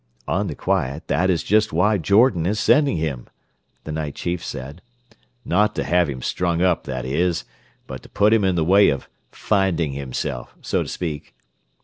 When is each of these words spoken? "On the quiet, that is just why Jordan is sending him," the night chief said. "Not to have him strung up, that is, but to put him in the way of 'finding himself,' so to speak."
"On 0.27 0.47
the 0.47 0.55
quiet, 0.55 1.07
that 1.09 1.29
is 1.29 1.43
just 1.43 1.71
why 1.71 1.99
Jordan 1.99 2.47
is 2.47 2.59
sending 2.59 2.97
him," 2.97 3.27
the 3.83 3.91
night 3.91 4.15
chief 4.15 4.43
said. 4.43 4.81
"Not 5.45 5.75
to 5.75 5.83
have 5.83 6.09
him 6.09 6.23
strung 6.23 6.59
up, 6.59 6.85
that 6.85 7.05
is, 7.05 7.45
but 7.85 8.01
to 8.01 8.09
put 8.09 8.33
him 8.33 8.43
in 8.43 8.55
the 8.55 8.65
way 8.65 8.89
of 8.89 9.07
'finding 9.31 9.91
himself,' 9.91 10.55
so 10.59 10.81
to 10.81 10.89
speak." 10.89 11.35